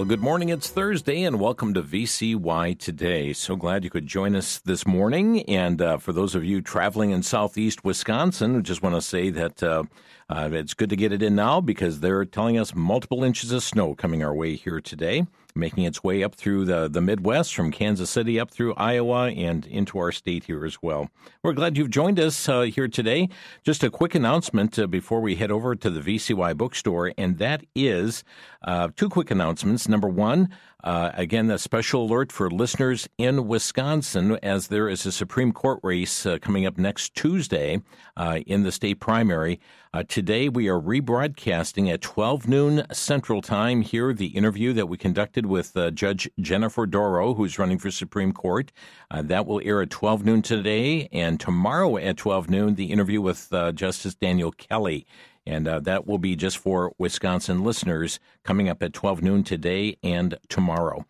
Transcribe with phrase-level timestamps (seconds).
[0.00, 0.48] Well, good morning.
[0.48, 3.34] It's Thursday, and welcome to VCY Today.
[3.34, 5.42] So glad you could join us this morning.
[5.42, 9.28] And uh, for those of you traveling in southeast Wisconsin, I just want to say
[9.28, 9.82] that uh,
[10.30, 13.62] uh, it's good to get it in now because they're telling us multiple inches of
[13.62, 17.70] snow coming our way here today making its way up through the, the Midwest from
[17.70, 21.10] Kansas City up through Iowa and into our state here as well.
[21.42, 23.28] We're glad you've joined us uh, here today.
[23.62, 27.64] Just a quick announcement uh, before we head over to the VCY bookstore, and that
[27.74, 28.24] is
[28.62, 29.88] uh, two quick announcements.
[29.88, 30.48] Number one,
[30.82, 35.80] uh, again, a special alert for listeners in Wisconsin as there is a Supreme Court
[35.82, 37.80] race uh, coming up next Tuesday
[38.16, 39.60] uh, in the state primary.
[39.92, 44.96] Uh, today, we are rebroadcasting at 12 noon Central Time here the interview that we
[44.96, 48.70] conducted with uh, Judge Jennifer Dorow, who's running for Supreme Court.
[49.12, 53.52] That will air at 12 noon today, and tomorrow at 12 noon, the interview with
[53.74, 55.06] Justice Daniel Kelly.
[55.50, 59.96] And uh, that will be just for Wisconsin listeners coming up at 12 noon today
[60.00, 61.04] and tomorrow.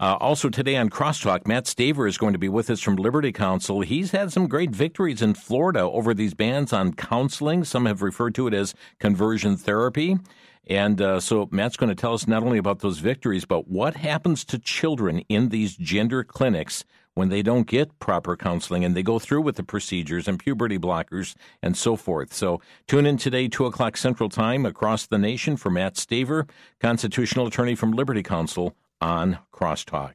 [0.00, 3.30] Uh, also, today on Crosstalk, Matt Staver is going to be with us from Liberty
[3.30, 3.82] Counsel.
[3.82, 7.62] He's had some great victories in Florida over these bans on counseling.
[7.62, 10.18] Some have referred to it as conversion therapy.
[10.66, 13.96] And uh, so Matt's going to tell us not only about those victories, but what
[13.96, 16.84] happens to children in these gender clinics
[17.14, 20.78] when they don't get proper counseling and they go through with the procedures and puberty
[20.78, 22.32] blockers and so forth.
[22.32, 26.48] So tune in today, 2 o'clock Central Time, across the nation for Matt Staver,
[26.80, 30.14] constitutional attorney from Liberty Counsel on Crosstalk.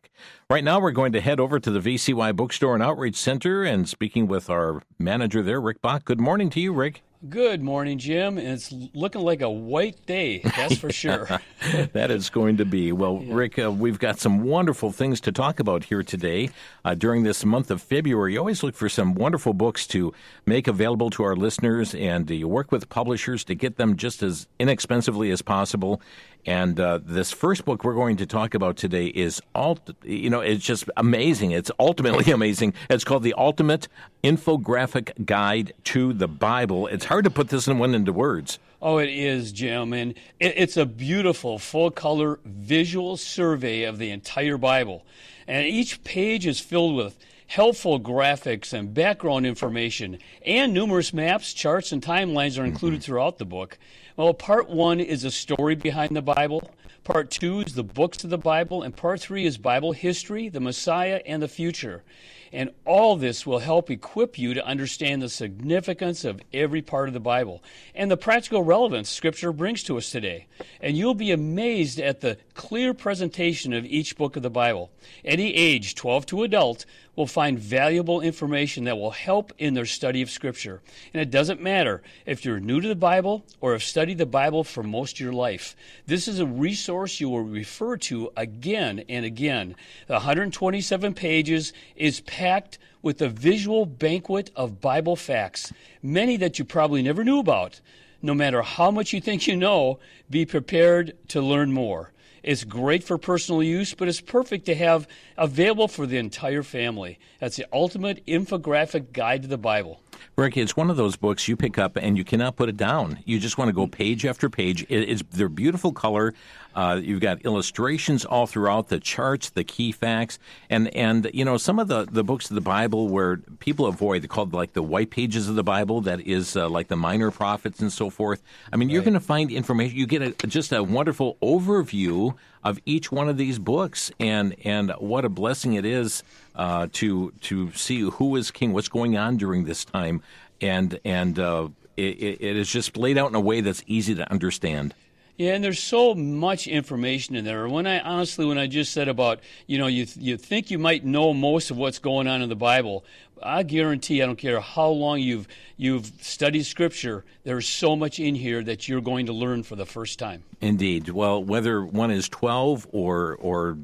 [0.49, 3.87] Right now, we're going to head over to the VCY Bookstore and Outreach Center and
[3.87, 6.05] speaking with our manager there, Rick Bach.
[6.05, 7.03] Good morning to you, Rick.
[7.27, 8.37] Good morning, Jim.
[8.37, 11.27] It's looking like a white day, that's for sure.
[11.91, 12.93] that is going to be.
[12.93, 13.33] Well, yeah.
[13.33, 16.49] Rick, uh, we've got some wonderful things to talk about here today.
[16.85, 20.13] Uh, during this month of February, you always look for some wonderful books to
[20.45, 24.47] make available to our listeners, and you work with publishers to get them just as
[24.57, 26.01] inexpensively as possible.
[26.45, 29.91] And uh, this first book we're going to talk about today is alt.
[30.03, 31.51] You know, it's just amazing.
[31.51, 32.73] It's ultimately amazing.
[32.89, 33.87] It's called the Ultimate
[34.23, 36.87] Infographic Guide to the Bible.
[36.87, 38.57] It's hard to put this one into words.
[38.81, 44.57] Oh, it is, Jim, and it's a beautiful full color visual survey of the entire
[44.57, 45.05] Bible,
[45.47, 47.17] and each page is filled with
[47.49, 53.05] helpful graphics and background information, and numerous maps, charts, and timelines are included mm-hmm.
[53.05, 53.79] throughout the book.
[54.15, 56.69] Well, part one is a story behind the Bible.
[57.03, 58.83] Part two is the books of the Bible.
[58.83, 62.03] And part three is Bible history, the Messiah, and the future.
[62.51, 67.13] And all this will help equip you to understand the significance of every part of
[67.13, 67.63] the Bible
[67.95, 70.47] and the practical relevance Scripture brings to us today.
[70.81, 74.91] And you'll be amazed at the clear presentation of each book of the Bible.
[75.23, 80.21] Any age, 12 to adult, will find valuable information that will help in their study
[80.21, 80.81] of Scripture.
[81.13, 84.63] And it doesn't matter if you're new to the Bible or have studied the Bible
[84.63, 85.75] for most of your life.
[86.05, 89.75] This is a resource you will refer to again and again.
[90.07, 96.63] The 127 pages is packed with a visual banquet of Bible facts, many that you
[96.63, 97.81] probably never knew about.
[98.21, 102.13] No matter how much you think you know, be prepared to learn more.
[102.41, 105.05] It's great for personal use, but it's perfect to have
[105.37, 107.19] available for the entire family.
[107.39, 109.99] That's the ultimate infographic guide to the Bible.
[110.37, 113.19] Rick, it's one of those books you pick up and you cannot put it down.
[113.25, 114.83] You just want to go page after page.
[114.87, 116.33] It, it's they're beautiful color.
[116.75, 120.37] Uh, you've got illustrations all throughout the charts, the key facts,
[120.69, 124.21] and and you know some of the, the books of the Bible where people avoid.
[124.21, 126.01] They're called like the white pages of the Bible.
[126.01, 128.41] That is uh, like the minor prophets and so forth.
[128.71, 128.93] I mean, right.
[128.93, 129.97] you're going to find information.
[129.97, 134.91] You get a, just a wonderful overview of each one of these books, and and
[134.99, 136.23] what a blessing it is
[136.55, 140.21] uh, to to see who is king, what's going on during this time,
[140.61, 144.31] and and uh, it, it is just laid out in a way that's easy to
[144.31, 144.93] understand.
[145.39, 147.65] Yeah, and there's so much information in there.
[147.69, 151.05] When I honestly, when I just said about, you know, you you think you might
[151.05, 153.05] know most of what's going on in the Bible,
[153.41, 155.47] I guarantee, I don't care how long you've
[155.77, 159.85] you've studied Scripture, there's so much in here that you're going to learn for the
[159.85, 160.43] first time.
[160.59, 161.07] Indeed.
[161.07, 163.77] Well, whether one is 12 or or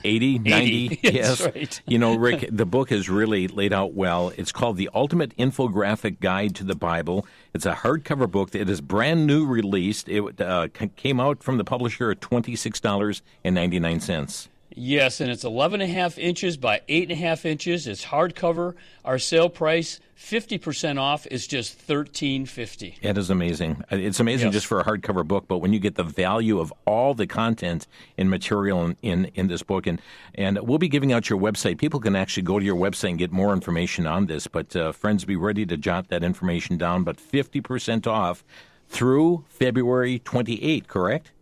[0.04, 1.00] 80, 90.
[1.12, 1.40] yes.
[1.40, 1.80] Right.
[1.86, 4.32] you know, Rick, the book is really laid out well.
[4.36, 7.26] It's called The Ultimate Infographic Guide to the Bible.
[7.54, 10.08] It's a hardcover book that is brand new released.
[10.08, 14.48] It uh, came out from the publisher at $26.99.
[14.74, 17.88] Yes, and it's 11 and a half inches by 8 and a half inches.
[17.88, 18.74] It's hardcover.
[19.04, 22.94] Our sale price, 50% off, is just $13.50.
[23.02, 23.82] It is amazing.
[23.90, 24.54] Uh, it's amazing yes.
[24.54, 27.88] just for a hardcover book, but when you get the value of all the content
[28.16, 30.00] and material in, in, in, this book, and,
[30.36, 31.78] and we'll be giving out your website.
[31.78, 34.92] People can actually go to your website and get more information on this, but uh,
[34.92, 37.02] friends, be ready to jot that information down.
[37.02, 38.44] But 50% off
[38.88, 41.32] through February 28, correct?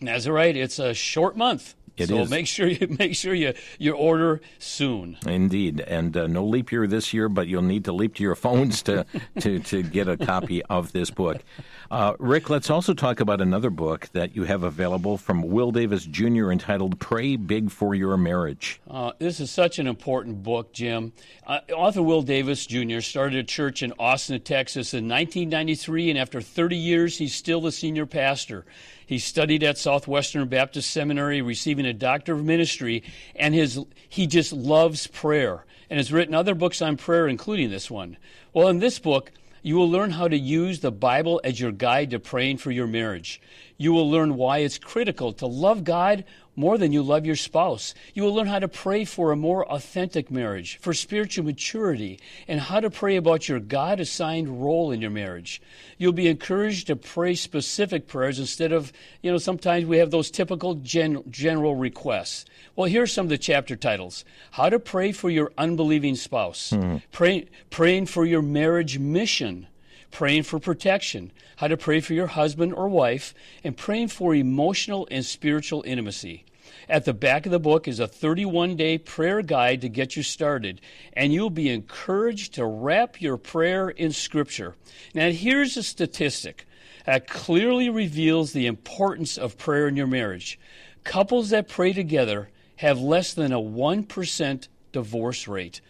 [0.00, 0.56] That's right.
[0.56, 1.74] It's a short month.
[1.96, 2.30] It so is.
[2.30, 5.16] make sure you make sure you you order soon.
[5.26, 8.34] Indeed, and uh, no leap year this year, but you'll need to leap to your
[8.46, 9.06] phones to
[9.40, 11.42] to, to get a copy of this book.
[11.90, 16.04] Uh, Rick, let's also talk about another book that you have available from Will Davis
[16.04, 16.50] Jr.
[16.50, 21.12] entitled "Pray Big for Your Marriage." Uh, this is such an important book, Jim.
[21.46, 23.00] Uh, author Will Davis Jr.
[23.00, 27.72] started a church in Austin, Texas in 1993, and after 30 years, he's still the
[27.72, 28.66] senior pastor.
[29.06, 33.04] He studied at Southwestern Baptist Seminary, receiving a doctor of ministry,
[33.36, 37.88] and his he just loves prayer and has written other books on prayer, including this
[37.88, 38.16] one.
[38.52, 39.30] Well, in this book,
[39.62, 42.86] you will learn how to use the Bible as your guide to praying for your
[42.86, 43.40] marriage.
[43.78, 46.24] You will learn why it's critical to love God
[46.56, 47.94] more than you love your spouse.
[48.14, 52.18] You will learn how to pray for a more authentic marriage, for spiritual maturity,
[52.48, 55.60] and how to pray about your God assigned role in your marriage.
[55.98, 60.30] You'll be encouraged to pray specific prayers instead of, you know, sometimes we have those
[60.30, 62.46] typical gen- general requests.
[62.74, 66.70] Well, here are some of the chapter titles How to Pray for Your Unbelieving Spouse,
[66.70, 66.96] hmm.
[67.12, 69.66] pray, Praying for Your Marriage Mission
[70.10, 75.06] praying for protection, how to pray for your husband or wife, and praying for emotional
[75.10, 76.44] and spiritual intimacy.
[76.88, 80.22] At the back of the book is a 31 day prayer guide to get you
[80.22, 80.80] started,
[81.12, 84.74] and you'll be encouraged to wrap your prayer in Scripture.
[85.14, 86.66] Now, here's a statistic
[87.04, 90.58] that clearly reveals the importance of prayer in your marriage.
[91.04, 95.80] Couples that pray together have less than a 1% divorce rate.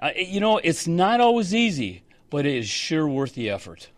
[0.00, 3.88] Uh, you know, it's not always easy, but it is sure worth the effort.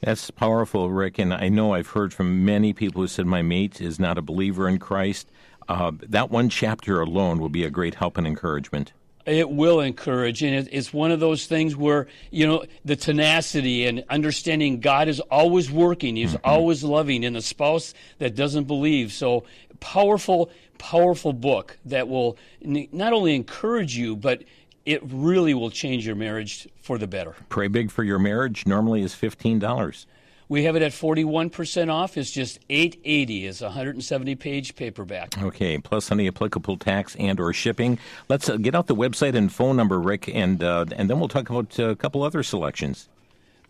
[0.00, 3.80] That's powerful, Rick, and I know I've heard from many people who said my mate
[3.80, 5.28] is not a believer in Christ.
[5.68, 8.92] Uh, that one chapter alone will be a great help and encouragement.
[9.26, 13.86] It will encourage, and it, it's one of those things where you know the tenacity
[13.86, 16.48] and understanding God is always working; He's mm-hmm.
[16.48, 19.12] always loving in a spouse that doesn't believe.
[19.12, 19.44] So
[19.80, 24.44] powerful, powerful book that will n- not only encourage you, but
[24.88, 27.34] it really will change your marriage for the better.
[27.50, 30.06] Pray Big for Your Marriage normally is $15.
[30.48, 32.16] We have it at 41% off.
[32.16, 35.36] It's just 880 It's a 170 page paperback.
[35.42, 37.98] Okay, plus any applicable tax and or shipping.
[38.30, 41.28] Let's uh, get out the website and phone number, Rick, and uh, and then we'll
[41.28, 43.10] talk about uh, a couple other selections.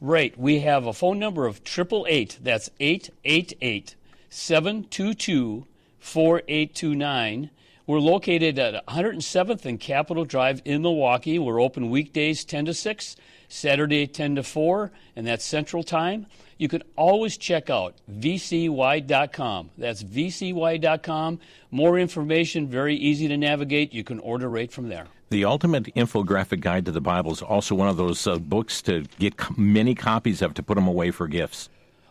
[0.01, 0.39] Right.
[0.39, 2.39] We have a phone number of 888.
[2.41, 3.97] That's 888
[4.31, 5.67] 722
[5.99, 7.51] 4829.
[7.89, 11.39] We're located at 107th and Capitol Drive in Milwaukee.
[11.39, 13.17] We're open weekdays 10 to 6,
[13.49, 16.27] Saturday 10 to 4, and that's Central Time.
[16.59, 19.71] You can always check out vcy.com.
[19.79, 21.41] That's vcy.com.
[21.71, 23.95] More information, very easy to navigate.
[23.95, 25.07] You can order right from there.
[25.31, 29.07] The Ultimate Infographic Guide to the Bible is also one of those uh, books to
[29.19, 31.71] get many copies of to put them away for gifts.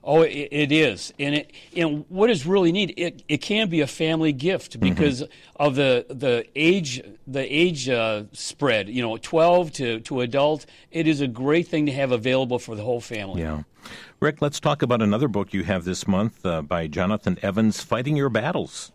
[0.09, 3.81] Oh, it, it is, and it and what is really neat, it, it can be
[3.81, 5.61] a family gift because mm-hmm.
[5.61, 8.87] of the the age the age uh, spread.
[8.87, 10.65] You know, twelve to to adult.
[10.91, 13.41] It is a great thing to have available for the whole family.
[13.41, 13.63] Yeah,
[14.21, 14.41] Rick.
[14.41, 18.29] Let's talk about another book you have this month uh, by Jonathan Evans, "Fighting Your
[18.29, 18.93] Battles."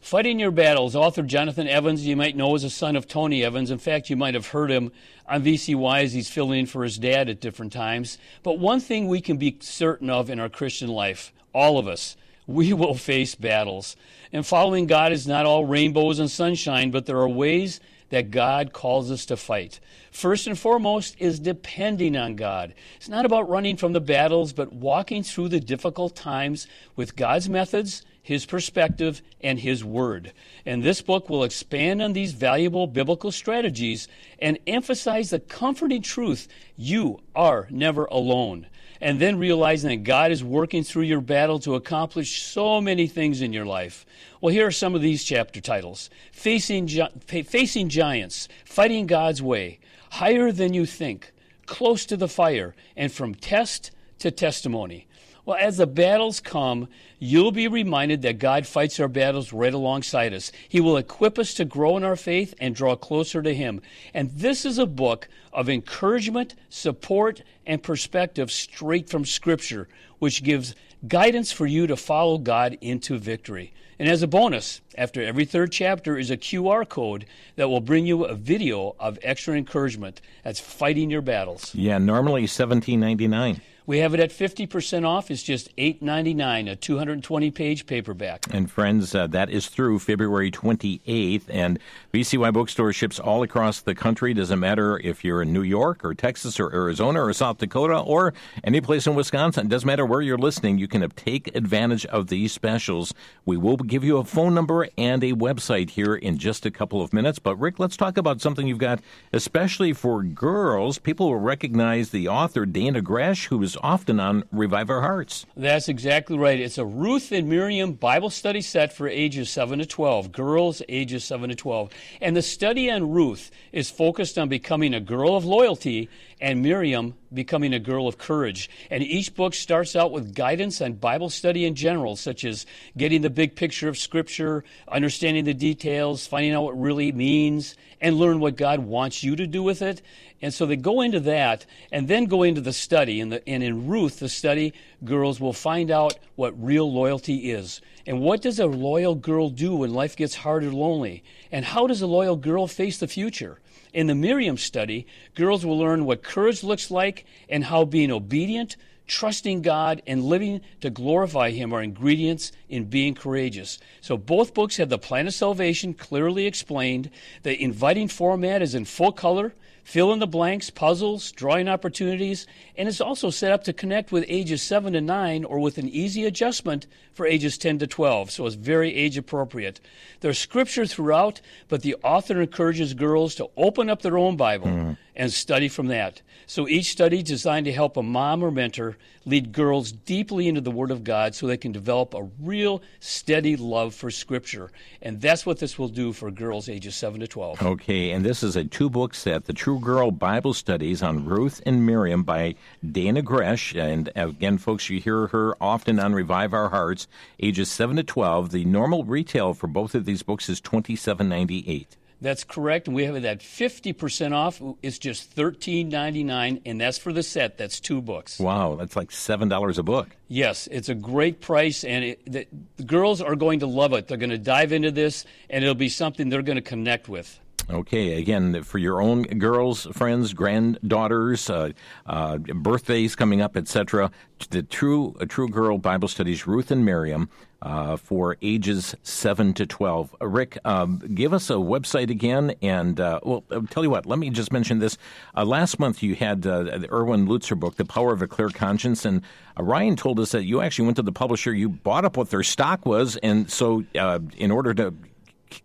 [0.00, 3.70] Fighting Your Battles, author Jonathan Evans, you might know as a son of Tony Evans.
[3.70, 4.92] In fact, you might have heard him
[5.26, 8.16] on VCY as he's filling in for his dad at different times.
[8.42, 12.16] But one thing we can be certain of in our Christian life, all of us,
[12.46, 13.96] we will face battles.
[14.32, 18.72] And following God is not all rainbows and sunshine, but there are ways that God
[18.72, 19.80] calls us to fight.
[20.10, 22.72] First and foremost is depending on God.
[22.96, 27.48] It's not about running from the battles, but walking through the difficult times with God's
[27.50, 30.34] methods his perspective, and his word.
[30.66, 34.06] And this book will expand on these valuable biblical strategies
[34.38, 38.66] and emphasize the comforting truth you are never alone.
[39.00, 43.40] And then realizing that God is working through your battle to accomplish so many things
[43.40, 44.04] in your life.
[44.42, 49.80] Well, here are some of these chapter titles Facing, Gi- Facing Giants, Fighting God's Way,
[50.10, 51.32] Higher Than You Think,
[51.64, 55.07] Close to the Fire, and From Test to Testimony.
[55.48, 56.88] Well, as the battles come,
[57.18, 60.52] you'll be reminded that God fights our battles right alongside us.
[60.68, 63.80] He will equip us to grow in our faith and draw closer to Him.
[64.12, 69.88] And this is a book of encouragement, support, and perspective straight from Scripture,
[70.18, 70.74] which gives
[71.06, 73.72] guidance for you to follow God into victory.
[73.98, 77.24] And as a bonus, after every third chapter is a QR code
[77.56, 80.20] that will bring you a video of extra encouragement.
[80.44, 81.74] That's fighting your battles.
[81.74, 83.62] Yeah, normally seventeen ninety nine.
[83.88, 85.30] We have it at 50% off.
[85.30, 88.44] It's just $8.99, a 220 page paperback.
[88.52, 91.44] And friends, uh, that is through February 28th.
[91.48, 91.78] And
[92.12, 94.34] VCY Bookstore ships all across the country.
[94.34, 98.34] Doesn't matter if you're in New York or Texas or Arizona or South Dakota or
[98.62, 99.68] any place in Wisconsin.
[99.68, 103.14] Doesn't matter where you're listening, you can take advantage of these specials.
[103.46, 107.00] We will give you a phone number and a website here in just a couple
[107.00, 107.38] of minutes.
[107.38, 109.00] But Rick, let's talk about something you've got,
[109.32, 110.98] especially for girls.
[110.98, 115.46] People will recognize the author, Dannah Gresh, who is often on Revive Our Hearts.
[115.56, 116.58] That's exactly right.
[116.58, 121.24] It's a Ruth and Miriam Bible study set for ages 7 to 12, girls ages
[121.24, 121.90] 7 to 12.
[122.20, 126.08] And the study on Ruth is focused on becoming a girl of loyalty
[126.40, 128.70] and Miriam becoming a girl of courage.
[128.90, 132.64] And each book starts out with guidance on Bible study in general, such as
[132.96, 138.16] getting the big picture of Scripture, understanding the details, finding out what really means, and
[138.16, 140.00] learn what God wants you to do with it.
[140.40, 143.20] And so they go into that and then go into the study.
[143.20, 144.72] And, the, and in Ruth, the study,
[145.04, 147.80] girls will find out what real loyalty is.
[148.06, 151.24] And what does a loyal girl do when life gets hard or lonely?
[151.50, 153.58] And how does a loyal girl face the future?
[153.92, 158.76] In the Miriam study, girls will learn what courage looks like and how being obedient,
[159.06, 163.78] trusting God, and living to glorify Him are ingredients in being courageous.
[164.00, 167.10] So both books have the plan of salvation clearly explained.
[167.42, 169.54] The inviting format is in full color
[169.88, 174.22] fill in the blanks, puzzles, drawing opportunities, and it's also set up to connect with
[174.28, 178.44] ages 7 to 9 or with an easy adjustment for ages 10 to 12, so
[178.44, 179.80] it's very age appropriate.
[180.20, 184.98] There's scripture throughout, but the author encourages girls to open up their own Bible mm.
[185.16, 186.20] and study from that.
[186.46, 190.70] So each study designed to help a mom or mentor lead girls deeply into the
[190.70, 194.70] Word of God so they can develop a real steady love for Scripture.
[195.02, 197.62] And that's what this will do for girls ages 7 to 12.
[197.62, 201.62] Okay, and this is a two book set The True Girl Bible Studies on Ruth
[201.64, 202.54] and Miriam by
[202.84, 203.74] Dannah Gresh.
[203.74, 207.08] And again, folks, you hear her often on Revive Our Hearts,
[207.40, 208.50] ages 7 to 12.
[208.50, 211.96] The normal retail for both of these books is twenty seven ninety eight.
[212.20, 212.88] That's correct.
[212.88, 214.60] We have that 50% off.
[214.82, 217.58] It's just $13.99, and that's for the set.
[217.58, 218.40] That's two books.
[218.40, 220.08] Wow, that's like $7 a book.
[220.26, 224.08] Yes, it's a great price, and it, the, the girls are going to love it.
[224.08, 227.38] They're going to dive into this, and it'll be something they're going to connect with.
[227.70, 231.72] Okay, again, for your own girls, friends, granddaughters, uh,
[232.06, 234.10] uh, birthdays coming up, etc.
[234.48, 237.28] The true, a true girl Bible studies, Ruth and Miriam,
[237.60, 240.16] uh, for ages seven to twelve.
[240.18, 244.06] Uh, Rick, um, give us a website again, and uh, well, I'll tell you what.
[244.06, 244.96] Let me just mention this.
[245.36, 249.04] Uh, last month, you had the Erwin Lutzer book, "The Power of a Clear Conscience,"
[249.04, 249.20] and
[249.58, 252.42] Ryan told us that you actually went to the publisher, you bought up what their
[252.42, 254.94] stock was, and so in order to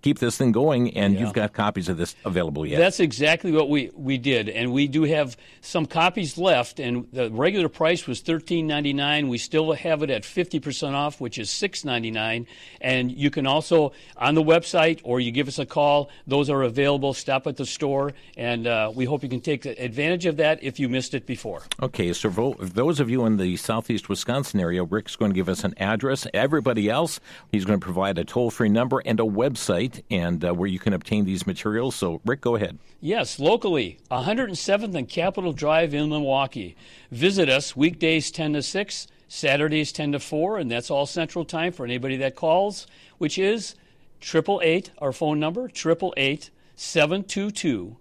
[0.02, 1.22] keep this thing going, and yeah.
[1.22, 2.80] you've got copies of this available yet.
[2.80, 6.80] That's exactly what we, we did, and we do have some copies left.
[6.80, 9.28] And the regular price was thirteen ninety nine.
[9.28, 12.48] We still have it at fifty percent off, which is six ninety nine.
[12.82, 16.10] And you can also on the website, or you give us a call.
[16.28, 17.14] Those are available.
[17.14, 20.80] Stop at the store, and uh, we hope you can take advantage of that if
[20.80, 21.64] you missed it before.
[21.82, 25.50] Okay, so for those of you in the southeast Wisconsin area, Rick's going to give
[25.50, 26.28] us an address.
[26.34, 27.20] Everybody else,
[27.52, 30.68] he's going to provide a toll free number and a website website and uh, where
[30.68, 31.96] you can obtain these materials.
[31.96, 32.80] So, Rick, go ahead.
[33.00, 36.76] Yes, locally, 107th and Capitol Drive in Milwaukee.
[37.12, 41.72] Visit us weekdays 10 to 6, Saturdays 10 to 4, and that's all Central Time
[41.72, 42.88] for anybody that calls,
[43.18, 43.76] which is
[44.22, 47.98] 888, our phone number, 888 722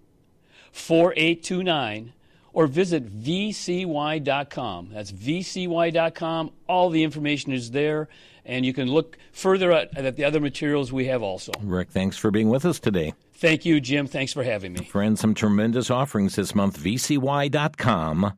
[0.71, 2.13] 4829
[2.53, 4.89] or visit vcy.com.
[4.93, 6.51] That's vcy.com.
[6.67, 8.07] All the information is there
[8.45, 11.51] and you can look further at, at the other materials we have also.
[11.61, 13.13] Rick, thanks for being with us today.
[13.33, 14.07] Thank you, Jim.
[14.07, 14.85] Thanks for having me.
[14.85, 16.79] Friends, some tremendous offerings this month.
[16.79, 18.33] VCY.com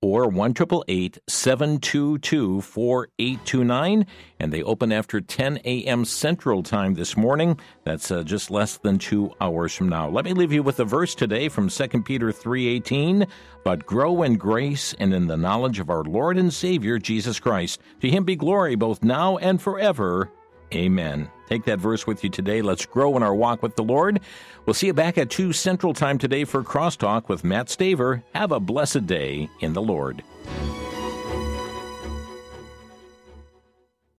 [0.00, 4.06] or 1 722 4829.
[4.40, 6.04] And they open after 10 a.m.
[6.04, 7.58] Central Time this morning.
[7.84, 10.08] That's uh, just less than two hours from now.
[10.08, 13.28] Let me leave you with a verse today from 2 Peter 3.18.
[13.64, 17.80] But grow in grace and in the knowledge of our Lord and Savior, Jesus Christ.
[18.00, 20.30] To him be glory both now and forever.
[20.72, 21.30] Amen.
[21.48, 22.60] Take that verse with you today.
[22.60, 24.20] Let's grow in our walk with the Lord.
[24.66, 28.22] We'll see you back at 2 Central Time today for Crosstalk with Matt Staver.
[28.34, 30.22] Have a blessed day in the Lord.